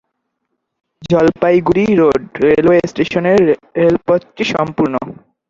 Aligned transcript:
Jalpaiguri 1.09 1.85
road 1.99 2.21
railway 2.43 2.81
স্টেশনের 2.91 3.41
রেলপথটি 3.77 4.43
সম্পূর্ণ। 4.53 4.93